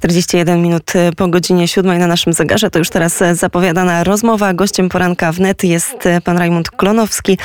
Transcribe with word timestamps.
41 0.00 0.62
minut 0.62 0.92
po 1.16 1.28
godzinie 1.28 1.68
7 1.68 1.98
na 1.98 2.06
naszym 2.06 2.32
zegarze. 2.32 2.70
To 2.70 2.78
już 2.78 2.90
teraz 2.90 3.22
zapowiadana 3.32 4.04
rozmowa. 4.04 4.54
Gościem 4.54 4.88
poranka 4.88 5.32
wnet 5.32 5.64
jest 5.64 6.08
pan 6.24 6.38
Rajmund 6.38 6.70
Klonowski, 6.70 7.38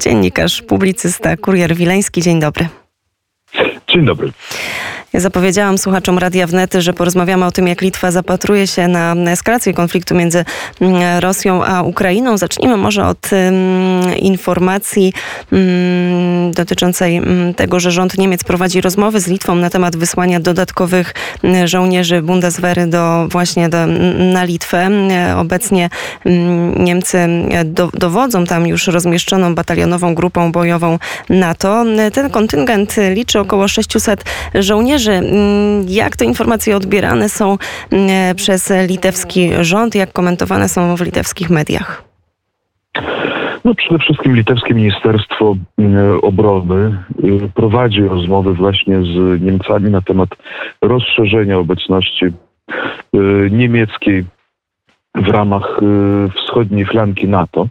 dziennikarz, 0.00 0.62
publicysta, 0.62 1.36
kurier 1.36 1.74
wileński. 1.74 2.22
Dzień 2.22 2.40
dobry. 2.40 2.68
Dzień 3.88 4.04
dobry. 4.04 4.32
Zapowiedziałam 5.14 5.78
słuchaczom 5.78 6.18
Radia 6.18 6.46
Wnety, 6.46 6.82
że 6.82 6.92
porozmawiamy 6.92 7.44
o 7.44 7.50
tym, 7.50 7.68
jak 7.68 7.80
Litwa 7.80 8.10
zapatruje 8.10 8.66
się 8.66 8.88
na 8.88 9.14
eskalację 9.14 9.74
konfliktu 9.74 10.14
między 10.14 10.44
mm, 10.80 11.18
Rosją 11.20 11.64
a 11.64 11.82
Ukrainą. 11.82 12.38
Zacznijmy 12.38 12.76
może 12.76 13.06
od 13.06 13.30
um, 13.32 14.16
informacji 14.16 15.12
um, 15.52 16.52
dotyczącej 16.52 17.20
um, 17.20 17.54
tego, 17.54 17.80
że 17.80 17.90
rząd 17.90 18.18
Niemiec 18.18 18.44
prowadzi 18.44 18.80
rozmowy 18.80 19.20
z 19.20 19.26
Litwą 19.26 19.54
na 19.54 19.70
temat 19.70 19.96
wysłania 19.96 20.40
dodatkowych 20.40 21.14
żołnierzy 21.64 22.22
Bundeswehry 22.22 22.86
do, 22.86 23.28
właśnie 23.30 23.68
do, 23.68 23.86
na 24.32 24.44
Litwę. 24.44 24.88
Obecnie 25.36 25.90
Niemcy 26.76 27.28
do, 27.64 27.88
dowodzą 27.94 28.44
tam 28.44 28.66
już 28.66 28.86
rozmieszczoną 28.86 29.54
batalionową 29.54 30.14
grupą 30.14 30.52
bojową 30.52 30.98
NATO. 31.28 31.84
Ten 32.12 32.30
kontyngent 32.30 32.96
liczy 33.14 33.40
około 33.40 33.68
600 33.68 34.24
żołnierzy 34.54 34.99
Mm, 35.08 35.84
jak 35.88 36.16
te 36.16 36.24
informacje 36.24 36.76
odbierane 36.76 37.28
są 37.28 37.58
mm, 37.90 38.36
przez 38.36 38.72
litewski 38.88 39.50
rząd? 39.60 39.94
Jak 39.94 40.12
komentowane 40.12 40.68
są 40.68 40.96
w 40.96 41.00
litewskich 41.00 41.50
mediach? 41.50 42.10
No 43.64 43.74
przede 43.74 43.98
wszystkim 43.98 44.36
litewskie 44.36 44.74
Ministerstwo 44.74 45.56
mm, 45.78 46.18
Obrony 46.22 47.04
prowadzi 47.54 48.02
rozmowy 48.02 48.54
właśnie 48.54 49.02
z 49.02 49.42
Niemcami 49.42 49.90
na 49.90 50.00
temat 50.00 50.28
rozszerzenia 50.82 51.58
obecności 51.58 52.24
y, 52.26 52.30
niemieckiej 53.50 54.24
w 55.14 55.28
ramach 55.28 55.80
y, 55.82 56.30
wschodniej 56.30 56.86
flanki 56.86 57.28
NATO. 57.28 57.68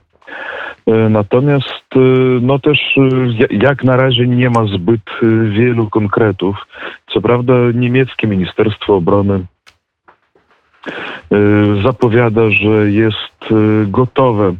E, 0.89 1.09
natomiast 1.09 1.85
e, 1.95 1.99
no 2.41 2.59
też 2.59 2.77
e, 2.97 3.01
jak 3.51 3.83
na 3.83 3.97
razie 3.97 4.27
nie 4.27 4.49
ma 4.49 4.65
zbyt 4.65 5.01
wielu 5.49 5.89
konkretów. 5.89 6.57
Co 7.13 7.21
prawda 7.21 7.53
niemieckie 7.73 8.27
Ministerstwo 8.27 8.95
Obrony 8.95 9.45
zapowiada, 11.83 12.49
że 12.49 12.91
jest 12.91 13.53
gotowe 13.87 14.55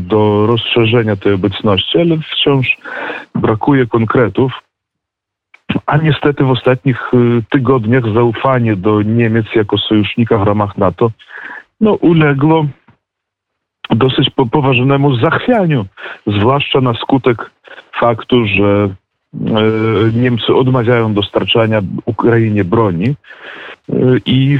do 0.00 0.46
rozszerzenia 0.46 1.16
tej 1.16 1.32
obecności, 1.32 1.98
ale 1.98 2.18
wciąż 2.18 2.76
brakuje 3.34 3.86
konkretów. 3.86 4.52
A 5.86 5.96
niestety 5.96 6.44
w 6.44 6.50
ostatnich 6.50 7.10
tygodniach 7.50 8.12
zaufanie 8.14 8.76
do 8.76 9.02
Niemiec 9.02 9.46
jako 9.54 9.78
sojusznika 9.78 10.38
w 10.38 10.42
ramach 10.42 10.78
NATO 10.78 11.10
no, 11.80 11.94
uległo 11.94 12.66
dosyć 13.94 14.30
poważnemu 14.50 15.16
zachwianiu, 15.16 15.86
zwłaszcza 16.26 16.80
na 16.80 16.94
skutek 16.94 17.50
faktu, 18.00 18.46
że 18.46 18.88
e, 18.88 18.90
Niemcy 20.14 20.54
odmawiają 20.54 21.14
dostarczania 21.14 21.80
Ukrainie 22.04 22.64
broni 22.64 23.06
e, 23.08 23.14
i 24.26 24.58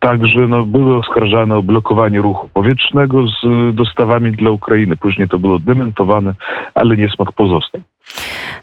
Także 0.00 0.40
no, 0.48 0.66
były 0.66 0.96
oskarżane 0.96 1.56
o 1.56 1.62
blokowanie 1.62 2.18
ruchu 2.20 2.48
powietrznego 2.48 3.26
z 3.26 3.40
dostawami 3.74 4.32
dla 4.32 4.50
Ukrainy. 4.50 4.96
Później 4.96 5.28
to 5.28 5.38
było 5.38 5.58
dementowane, 5.58 6.34
ale 6.74 6.96
niesmak 6.96 7.32
pozostał. 7.32 7.80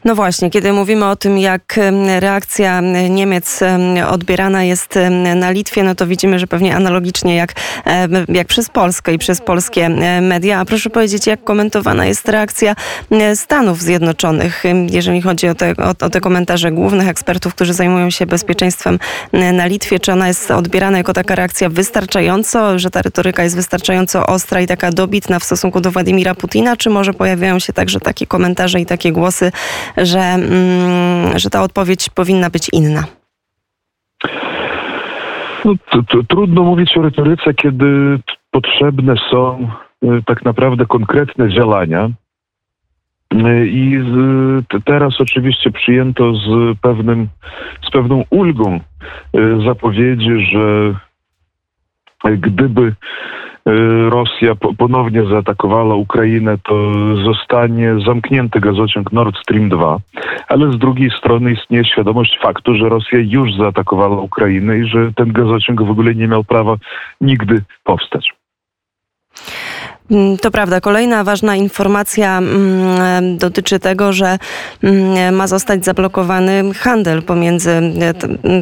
No 0.06 0.16
właśnie, 0.16 0.50
kiedy 0.50 0.74
mówimy 0.74 1.06
o 1.06 1.16
tym, 1.16 1.38
jak 1.38 1.80
reakcja 2.20 2.82
Niemiec 3.10 3.60
odbierana 4.10 4.64
jest 4.64 5.00
na 5.36 5.52
Litwie, 5.52 5.84
no 5.84 5.96
to 5.96 6.08
widzimy, 6.08 6.40
że 6.40 6.48
pewnie 6.48 6.76
analogicznie 6.76 7.36
jak, 7.36 7.54
jak 8.28 8.48
przez 8.48 8.70
Polskę 8.70 9.14
i 9.14 9.18
przez 9.18 9.42
polskie 9.42 9.90
media. 10.22 10.60
A 10.60 10.66
proszę 10.66 10.90
powiedzieć, 10.90 11.28
jak 11.28 11.44
komentowana 11.44 12.06
jest 12.06 12.30
reakcja 12.30 12.76
Stanów 13.36 13.82
Zjednoczonych, 13.82 14.64
jeżeli 14.90 15.22
chodzi 15.22 15.48
o 15.48 15.56
te, 15.56 15.74
o, 15.78 16.06
o 16.06 16.10
te 16.10 16.22
komentarze 16.22 16.72
głównych 16.72 17.08
ekspertów, 17.08 17.56
którzy 17.56 17.74
zajmują 17.74 18.10
się 18.10 18.26
bezpieczeństwem 18.26 19.00
na 19.54 19.66
Litwie. 19.66 20.00
Czy 20.00 20.12
ona 20.12 20.28
jest 20.28 20.52
odbierana 20.52 20.98
jako 20.98 21.14
taka 21.14 21.36
reakcja 21.36 21.70
wystarczająco, 21.70 22.80
że 22.80 22.90
ta 22.90 23.02
retoryka 23.02 23.44
jest 23.44 23.56
wystarczająco 23.56 24.28
ostra 24.28 24.62
i 24.62 24.68
taka 24.68 24.92
dobitna 24.92 25.40
w 25.40 25.44
stosunku 25.44 25.82
do 25.82 25.92
Władimira 25.92 26.36
Putina, 26.36 26.78
czy 26.78 26.90
może 26.90 27.14
pojawiają 27.14 27.60
się 27.60 27.74
także 27.74 28.00
takie 28.00 28.28
komentarze 28.28 28.80
i 28.80 28.86
takie 28.86 29.12
głosy, 29.12 29.52
że, 29.98 30.20
mm, 30.20 31.40
że 31.40 31.50
ta 31.50 31.62
odpowiedź 31.62 32.10
powinna 32.10 32.50
być 32.50 32.70
inna? 32.74 33.04
No, 35.66 35.74
trudno 36.30 36.64
mówić 36.64 36.98
o 36.98 37.02
retoryce, 37.02 37.54
kiedy 37.54 38.20
potrzebne 38.52 39.16
są 39.32 39.70
y, 40.04 40.24
tak 40.26 40.46
naprawdę 40.46 40.86
konkretne 40.86 41.50
działania. 41.50 42.10
Y, 43.34 43.68
I 43.68 44.00
teraz 44.86 45.22
oczywiście 45.22 45.72
przyjęto 45.72 46.34
z, 46.34 46.78
pewnym, 46.82 47.28
z 47.88 47.92
pewną 47.92 48.24
ulgą 48.30 48.80
y, 49.36 49.66
zapowiedzi, 49.66 50.46
że 50.52 50.96
gdyby 52.38 52.96
Rosja 54.10 54.56
ponownie 54.78 55.26
zaatakowała 55.26 55.96
Ukrainę, 55.96 56.58
to 56.64 56.94
zostanie 57.16 57.96
zamknięty 58.06 58.60
gazociąg 58.60 59.12
Nord 59.12 59.38
Stream 59.38 59.70
2, 59.70 59.98
ale 60.48 60.72
z 60.72 60.78
drugiej 60.78 61.12
strony 61.18 61.52
istnieje 61.52 61.86
świadomość 61.86 62.40
faktu, 62.42 62.76
że 62.76 62.90
Rosja 62.90 63.20
już 63.20 63.54
zaatakowała 63.54 64.22
Ukrainę 64.22 64.78
i 64.78 64.88
że 64.88 65.14
ten 65.14 65.32
gazociąg 65.34 65.84
w 65.84 65.90
ogóle 65.90 66.16
nie 66.16 66.28
miał 66.28 66.44
prawa 66.44 66.76
nigdy 67.22 67.62
powstać. 67.84 68.34
Mm, 70.12 70.38
to 70.38 70.52
prawda. 70.52 70.82
Kolejna 70.82 71.24
ważna 71.24 71.56
informacja 71.56 72.38
mm, 72.38 73.38
dotyczy 73.38 73.80
tego, 73.80 74.14
że 74.14 74.38
mm, 74.84 75.36
ma 75.36 75.48
zostać 75.48 75.86
zablokowany 75.86 76.74
handel 76.74 77.24
pomiędzy, 77.24 77.82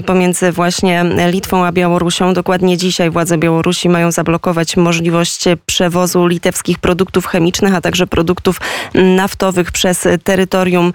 pomiędzy 0.06 0.52
właśnie 0.52 1.06
Litwą 1.32 1.66
a 1.66 1.72
Białorusią. 1.72 2.34
Dokładnie 2.34 2.78
dzisiaj 2.78 3.10
władze 3.10 3.38
Białorusi 3.38 3.90
mają 3.90 4.12
zablokować 4.12 4.78
możliwość 4.78 5.44
przewozu 5.66 6.28
litewskich 6.28 6.80
produktów 6.80 7.26
chemicznych, 7.26 7.76
a 7.76 7.82
także 7.82 8.08
produktów 8.08 8.62
naftowych 8.94 9.72
przez 9.72 10.08
terytorium 10.24 10.94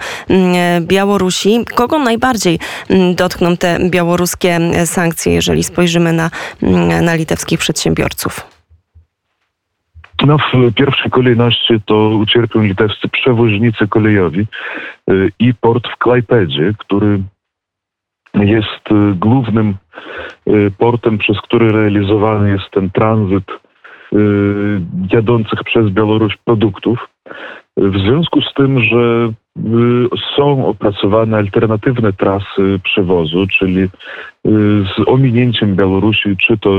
Białorusi. 0.80 1.64
Kogo 1.74 1.98
najbardziej 1.98 2.58
dotkną 3.14 3.56
te 3.56 3.78
białoruskie 3.90 4.60
sankcje, 4.86 5.32
jeżeli 5.32 5.64
spojrzymy 5.64 6.12
na, 6.12 6.30
na 7.02 7.14
litewskich 7.14 7.58
przedsiębiorców? 7.58 8.57
No, 10.26 10.38
w 10.38 10.74
pierwszej 10.74 11.10
kolejności 11.10 11.80
to 11.86 12.08
ucierpią 12.08 12.62
litewscy 12.62 13.08
przewoźnicy 13.08 13.88
kolejowi 13.88 14.46
y, 15.10 15.30
i 15.38 15.54
port 15.54 15.88
w 15.88 15.96
Klajpedzie, 15.96 16.74
który 16.78 17.22
jest 18.34 18.90
y, 18.90 19.14
głównym 19.14 19.76
y, 20.48 20.70
portem, 20.78 21.18
przez 21.18 21.40
który 21.40 21.72
realizowany 21.72 22.50
jest 22.50 22.70
ten 22.70 22.90
tranzyt 22.90 23.44
jadących 25.12 25.64
przez 25.64 25.90
Białoruś 25.90 26.36
produktów. 26.44 27.08
W 27.76 27.98
związku 27.98 28.40
z 28.42 28.54
tym, 28.54 28.80
że 28.80 29.32
są 30.36 30.66
opracowane 30.66 31.36
alternatywne 31.36 32.12
trasy 32.12 32.80
przewozu, 32.84 33.46
czyli 33.46 33.80
y, 33.80 33.88
z 34.44 35.08
ominięciem 35.08 35.76
Białorusi, 35.76 36.36
czy 36.36 36.58
to 36.58 36.70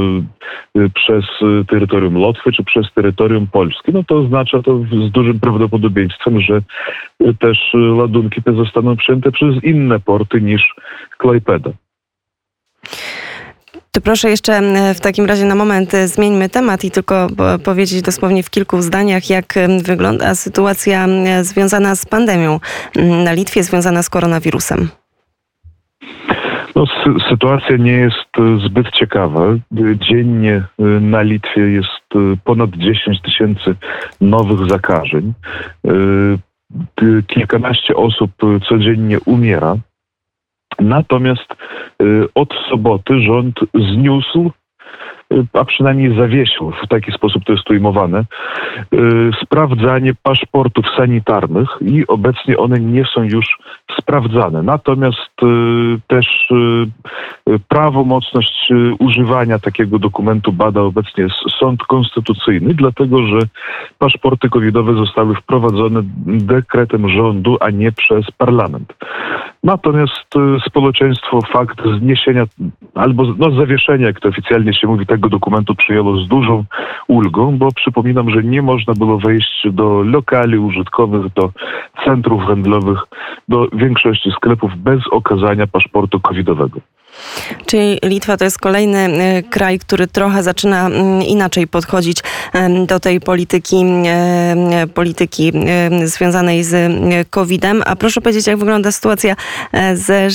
y, 0.78 0.90
przez 0.90 1.26
terytorium 1.68 2.18
Lotwy, 2.18 2.52
czy 2.52 2.64
przez 2.64 2.94
terytorium 2.94 3.48
Polski, 3.48 3.92
no 3.94 4.04
to 4.04 4.16
oznacza 4.18 4.62
to 4.62 4.80
z 4.80 5.12
dużym 5.12 5.40
prawdopodobieństwem, 5.40 6.42
że 6.42 6.62
też 7.40 7.76
ładunki 7.94 8.44
te 8.44 8.54
zostaną 8.54 8.96
przyjęte 8.96 9.32
przez 9.32 9.64
inne 9.64 10.00
porty 10.00 10.42
niż 10.42 10.76
Klajpeda. 11.18 11.72
To 13.92 14.02
proszę 14.02 14.30
jeszcze 14.30 14.62
w 14.96 15.00
takim 15.00 15.26
razie 15.26 15.46
na 15.46 15.56
moment 15.56 15.94
e, 15.94 16.08
zmieńmy 16.08 16.50
temat 16.50 16.84
i 16.84 16.92
tylko 16.92 17.28
powiedzieć 17.64 18.02
dosłownie 18.02 18.44
w 18.44 18.50
kilku 18.50 18.82
zdaniach, 18.82 19.30
jak 19.30 19.54
wygląda 19.84 20.36
sytuacja 20.36 21.08
związana 21.42 21.96
z 21.96 22.06
pandemią 22.06 22.60
na 23.24 23.32
Litwie, 23.32 23.64
związana 23.64 24.04
z 24.04 24.10
koronawirusem. 24.10 24.90
No, 26.76 26.86
sytuacja 27.30 27.78
nie 27.78 27.92
jest 27.92 28.30
e, 28.40 28.68
zbyt 28.68 28.92
ciekawa. 28.92 29.46
Dziennie 29.96 30.56
e, 30.56 30.84
na 30.84 31.22
Litwie 31.22 31.62
jest 31.62 32.40
ponad 32.44 32.70
10 32.70 33.22
tysięcy 33.22 33.76
nowych 34.22 34.70
zakażeń. 34.70 35.34
Kilkanaście 37.28 37.96
osób 37.96 38.32
codziennie 38.70 39.20
umiera. 39.20 39.78
Natomiast 40.80 41.54
y, 42.02 42.28
od 42.36 42.54
soboty 42.70 43.22
rząd 43.22 43.56
zniósł 43.74 44.52
a 45.54 45.66
przynajmniej 45.66 46.16
zawiesił, 46.18 46.72
w 46.84 46.88
taki 46.88 47.12
sposób 47.12 47.44
to 47.44 47.52
jest 47.52 47.70
ujmowane, 47.70 48.24
sprawdzanie 49.44 50.14
paszportów 50.24 50.86
sanitarnych 50.98 51.70
i 51.82 52.08
obecnie 52.08 52.58
one 52.58 52.80
nie 52.80 53.06
są 53.06 53.24
już 53.24 53.60
sprawdzane. 54.02 54.64
Natomiast 54.64 55.32
też 56.08 56.54
prawomocność 57.68 58.70
używania 59.00 59.60
takiego 59.60 60.00
dokumentu 60.00 60.54
bada 60.54 60.82
obecnie 60.82 61.28
sąd 61.60 61.84
konstytucyjny, 61.84 62.74
dlatego 62.74 63.28
że 63.28 63.40
paszporty 64.00 64.50
covidowe 64.50 64.94
zostały 64.94 65.36
wprowadzone 65.36 66.02
dekretem 66.26 67.10
rządu, 67.10 67.58
a 67.60 67.70
nie 67.70 67.92
przez 67.92 68.32
parlament. 68.38 68.94
Natomiast 69.64 70.36
y, 70.36 70.70
społeczeństwo 70.70 71.42
fakt 71.42 71.82
zniesienia 72.00 72.46
albo 73.00 73.24
no, 73.38 73.52
zawieszenia, 73.52 74.08
jak 74.08 74.20
to 74.20 74.30
oficjalnie 74.30 74.74
się 74.74 74.88
mówi, 74.88 75.06
tego 75.06 75.30
dokumentu 75.30 75.76
przyjęło 75.76 76.18
z 76.18 76.28
dużą 76.28 76.64
ulgą, 77.08 77.58
bo 77.58 77.72
przypominam, 77.72 78.30
że 78.30 78.44
nie 78.44 78.62
można 78.62 78.94
było 78.94 79.18
wejść 79.18 79.68
do 79.72 80.04
lokali 80.04 80.58
użytkowych, 80.58 81.34
do 81.34 81.52
centrów 82.06 82.44
handlowych, 82.44 83.00
do 83.50 83.68
większości 83.74 84.32
sklepów 84.32 84.76
bez 84.76 85.00
okazania 85.12 85.68
paszportu 85.68 86.20
covidowego. 86.20 86.80
Czyli 87.66 88.00
Litwa 88.04 88.38
to 88.38 88.44
jest 88.44 88.58
kolejny 88.58 89.00
e, 89.00 89.44
kraj, 89.44 89.80
który 89.80 90.08
trochę 90.08 90.44
zaczyna 90.44 90.88
mm, 90.88 91.24
inaczej 91.24 91.68
podchodzić 91.68 92.18
do 92.86 93.00
tej 93.00 93.22
polityki, 93.22 93.86
polityki 94.94 95.52
związanej 96.04 96.64
z 96.64 96.94
COVID-em. 97.30 97.84
A 97.86 97.96
proszę 97.96 98.22
powiedzieć, 98.22 98.48
jak 98.48 98.58
wygląda 98.58 98.92
sytuacja 98.92 99.36
e, 99.72 99.98
ze, 99.98 100.30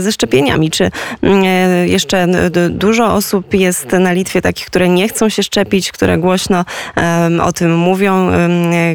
ze 0.00 0.12
szczepieniami? 0.12 0.70
Czy 0.70 0.90
mm, 1.22 1.44
e, 1.44 1.88
jeszcze 1.88 2.26
dużo 2.70 3.14
osób 3.14 3.54
jest 3.54 3.92
na 3.92 4.12
Litwie 4.12 4.42
takich, 4.42 4.66
które 4.66 4.88
nie 4.88 5.08
chcą 5.08 5.28
się 5.28 5.42
szczepić, 5.42 5.92
które 5.92 6.18
głośno 6.18 6.64
o 7.42 7.52
tym 7.52 7.76
mówią, 7.76 8.30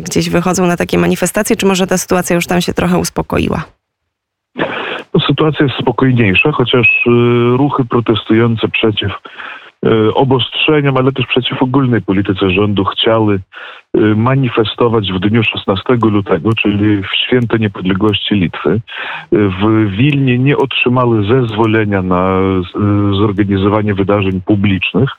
gdzieś 0.01 0.29
wychodzą 0.29 0.65
na 0.65 0.77
takie 0.77 0.97
manifestacje, 0.97 1.55
czy 1.55 1.65
może 1.65 1.87
ta 1.87 1.97
sytuacja 1.97 2.35
już 2.35 2.47
tam 2.47 2.61
się 2.61 2.73
trochę 2.73 2.97
uspokoiła? 2.97 3.63
Sytuacja 5.19 5.65
jest 5.65 5.77
spokojniejsza, 5.77 6.51
chociaż 6.51 6.87
y, 7.07 7.09
ruchy 7.57 7.85
protestujące 7.85 8.67
przeciw 8.67 9.11
y, 9.85 10.13
obostrzeniom, 10.13 10.97
ale 10.97 11.11
też 11.11 11.25
przeciw 11.25 11.63
ogólnej 11.63 12.01
polityce 12.01 12.49
rządu 12.49 12.83
chciały 12.83 13.35
y, 13.35 13.99
manifestować 14.15 15.11
w 15.11 15.19
dniu 15.19 15.43
16 15.43 15.83
lutego, 16.11 16.49
czyli 16.53 16.97
w 16.97 17.07
święto 17.25 17.57
niepodległości 17.57 18.35
Litwy. 18.35 18.81
W 19.31 19.89
Wilnie 19.89 20.39
nie 20.39 20.57
otrzymały 20.57 21.23
zezwolenia 21.23 22.01
na 22.01 22.39
zorganizowanie 23.19 23.93
wydarzeń 23.93 24.41
publicznych. 24.41 25.09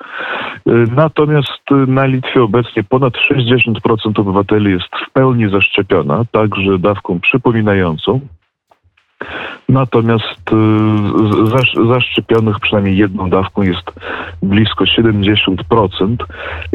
Natomiast 0.97 1.63
na 1.87 2.07
Litwie 2.07 2.43
obecnie 2.43 2.85
ponad 2.85 3.15
60% 3.15 4.21
obywateli 4.21 4.71
jest 4.71 4.89
w 5.09 5.13
pełni 5.13 5.51
zaszczepiona, 5.51 6.25
także 6.33 6.79
dawką 6.79 7.21
przypominającą. 7.21 8.21
Natomiast 9.69 10.53
y, 10.53 11.87
zaszczepionych 11.89 12.61
przynajmniej 12.61 12.97
jedną 12.97 13.31
dawką 13.31 13.63
jest 13.63 13.93
blisko 14.43 14.85
70%. 14.85 16.17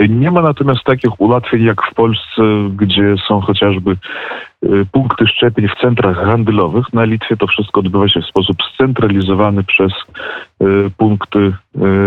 Nie 0.10 0.32
ma 0.32 0.42
natomiast 0.42 0.84
takich 0.84 1.22
ułatwień 1.22 1.64
jak 1.64 1.82
w 1.92 1.94
Polsce, 1.94 2.42
gdzie 2.76 3.16
są 3.28 3.42
chociażby 3.42 3.92
y, 3.92 4.86
punkty 4.92 5.28
szczepień 5.28 5.68
w 5.68 5.82
centrach 5.82 6.18
handlowych. 6.18 6.94
Na 6.94 7.04
Litwie 7.04 7.38
to 7.38 7.48
wszystko 7.48 7.80
odbywa 7.80 8.10
się 8.10 8.22
w 8.22 8.26
sposób 8.26 8.58
scentralizowany 8.74 9.64
przez 9.64 9.92
y, 10.62 10.66
punkty 10.98 11.54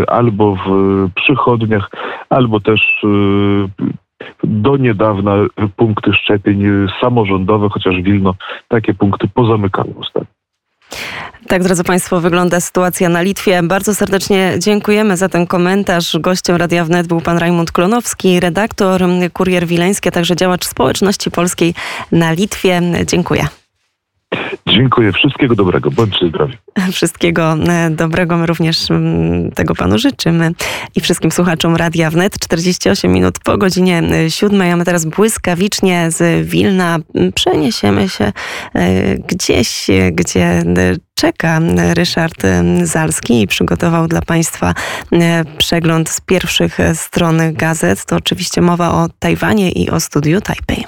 albo 0.08 0.56
w 0.56 0.69
przychodniach, 1.14 1.90
albo 2.31 2.60
też 2.60 3.04
do 4.44 4.76
niedawna 4.76 5.32
punkty 5.76 6.12
szczepień 6.12 6.64
samorządowe, 7.00 7.69
chociaż 7.69 8.02
Wilno 8.02 8.34
takie 8.69 8.94
punkty 8.94 9.28
pozamykało 9.28 9.90
ostatnio. 10.00 10.33
Tak, 11.49 11.62
drodzy 11.62 11.85
Państwo, 11.85 12.20
wygląda 12.20 12.61
sytuacja 12.61 13.08
na 13.08 13.23
Litwie. 13.23 13.62
Bardzo 13.62 13.94
serdecznie 13.94 14.55
dziękujemy 14.58 15.17
za 15.17 15.29
ten 15.29 15.46
komentarz. 15.46 16.17
Gościem 16.20 16.56
Radia 16.56 16.85
Wnet 16.85 17.06
był 17.06 17.20
pan 17.20 17.38
Rajmund 17.38 17.73
Klonowski, 17.73 18.41
redaktor 18.41 19.02
Kurier 19.32 19.67
Wileński, 19.67 20.08
a 20.08 20.12
także 20.12 20.37
działacz 20.37 20.67
społeczności 20.67 21.31
polskiej 21.31 21.75
na 22.12 22.32
Litwie. 22.32 22.81
Dziękuję. 23.06 23.46
Dziękuję. 24.74 25.12
Wszystkiego 25.12 25.54
dobrego. 25.54 25.90
Bądźcie 25.90 26.28
zdrowi. 26.28 26.56
Wszystkiego 26.92 27.56
e, 27.68 27.90
dobrego. 27.90 28.36
My 28.36 28.46
również 28.46 28.90
mm, 28.90 29.50
tego 29.50 29.74
panu 29.74 29.98
życzymy 29.98 30.52
i 30.94 31.00
wszystkim 31.00 31.30
słuchaczom 31.30 31.76
Radia 31.76 32.10
Wnet. 32.10 32.38
48 32.38 33.12
minut 33.12 33.38
po 33.38 33.58
godzinie 33.58 34.02
7. 34.28 34.62
A 34.72 34.76
my 34.76 34.84
teraz 34.84 35.04
błyskawicznie 35.04 36.10
z 36.10 36.48
Wilna 36.48 36.98
przeniesiemy 37.34 38.08
się 38.08 38.32
e, 38.74 39.14
gdzieś, 39.18 39.86
gdzie 40.12 40.62
czeka 41.14 41.60
Ryszard 41.94 42.42
Zalski 42.82 43.42
i 43.42 43.46
przygotował 43.46 44.08
dla 44.08 44.22
Państwa 44.22 44.74
e, 45.12 45.44
przegląd 45.58 46.10
z 46.10 46.20
pierwszych 46.20 46.78
stron 46.94 47.38
gazet. 47.52 48.04
To 48.04 48.16
oczywiście 48.16 48.60
mowa 48.60 48.90
o 48.90 49.08
Tajwanie 49.18 49.70
i 49.70 49.90
o 49.90 50.00
studiu 50.00 50.40
Taipei. 50.40 50.84